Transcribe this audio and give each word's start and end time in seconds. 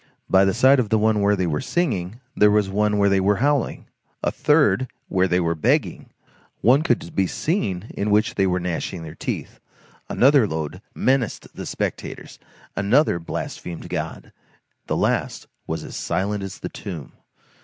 By 0.27 0.45
the 0.45 0.53
side 0.55 0.79
of 0.79 0.89
the 0.89 0.97
one 0.97 1.21
where 1.21 1.35
they 1.35 1.45
were 1.45 1.61
singing, 1.61 2.21
there 2.35 2.49
was 2.49 2.71
one 2.71 2.97
where 2.97 3.07
they 3.07 3.19
were 3.19 3.35
howling; 3.35 3.85
a 4.23 4.31
third 4.31 4.87
where 5.09 5.27
they 5.27 5.39
were 5.39 5.53
begging; 5.53 6.09
one 6.61 6.81
could 6.81 7.15
be 7.15 7.27
seen 7.27 7.91
in 7.95 8.09
which 8.09 8.33
they 8.33 8.47
were 8.47 8.59
gnashing 8.59 9.03
their 9.03 9.13
teeth; 9.13 9.59
another 10.09 10.47
load 10.47 10.81
menaced 10.95 11.55
the 11.55 11.67
spectators, 11.67 12.39
another 12.75 13.19
blasphemed 13.19 13.89
God; 13.89 14.33
the 14.87 14.97
last 14.97 15.45
was 15.67 15.83
as 15.83 15.97
silent 15.97 16.41
as 16.41 16.57
the 16.57 16.69
tomb. 16.69 17.11